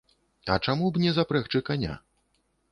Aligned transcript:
А 0.53 0.57
чаму 0.65 0.89
б 0.95 1.03
не 1.05 1.13
запрэгчы 1.19 1.63
каня? 1.71 2.01